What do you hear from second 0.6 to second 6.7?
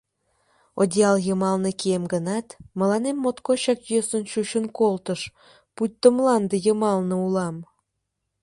Одеял йымалне кием гынат, мыланем моткочак йӧсын чучын колтыш, пуйто мланде